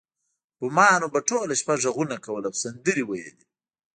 [0.59, 3.45] بومانو به ټوله شپه غږونه کول او سندرې ویلې